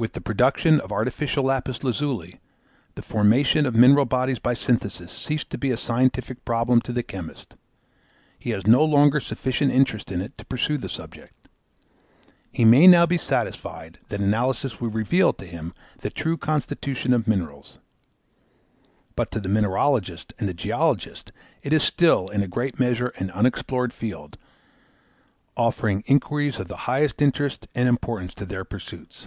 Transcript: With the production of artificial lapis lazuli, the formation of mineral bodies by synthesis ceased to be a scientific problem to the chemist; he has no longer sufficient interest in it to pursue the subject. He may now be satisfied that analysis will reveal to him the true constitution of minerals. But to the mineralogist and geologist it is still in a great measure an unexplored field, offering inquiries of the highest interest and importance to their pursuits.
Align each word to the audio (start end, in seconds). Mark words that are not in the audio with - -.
With 0.00 0.12
the 0.12 0.20
production 0.20 0.78
of 0.80 0.92
artificial 0.92 1.42
lapis 1.42 1.82
lazuli, 1.82 2.38
the 2.94 3.02
formation 3.02 3.66
of 3.66 3.74
mineral 3.74 4.04
bodies 4.04 4.38
by 4.38 4.54
synthesis 4.54 5.10
ceased 5.12 5.50
to 5.50 5.58
be 5.58 5.72
a 5.72 5.76
scientific 5.76 6.44
problem 6.44 6.80
to 6.82 6.92
the 6.92 7.02
chemist; 7.02 7.56
he 8.38 8.50
has 8.50 8.64
no 8.64 8.84
longer 8.84 9.18
sufficient 9.18 9.72
interest 9.72 10.12
in 10.12 10.20
it 10.20 10.38
to 10.38 10.44
pursue 10.44 10.78
the 10.78 10.88
subject. 10.88 11.48
He 12.52 12.64
may 12.64 12.86
now 12.86 13.06
be 13.06 13.18
satisfied 13.18 13.98
that 14.08 14.20
analysis 14.20 14.80
will 14.80 14.90
reveal 14.90 15.32
to 15.32 15.44
him 15.44 15.74
the 16.00 16.10
true 16.10 16.36
constitution 16.36 17.12
of 17.12 17.26
minerals. 17.26 17.78
But 19.16 19.32
to 19.32 19.40
the 19.40 19.48
mineralogist 19.48 20.32
and 20.38 20.56
geologist 20.56 21.32
it 21.64 21.72
is 21.72 21.82
still 21.82 22.28
in 22.28 22.40
a 22.44 22.46
great 22.46 22.78
measure 22.78 23.08
an 23.16 23.32
unexplored 23.32 23.92
field, 23.92 24.38
offering 25.56 26.04
inquiries 26.06 26.60
of 26.60 26.68
the 26.68 26.76
highest 26.86 27.20
interest 27.20 27.66
and 27.74 27.88
importance 27.88 28.32
to 28.34 28.46
their 28.46 28.64
pursuits. 28.64 29.26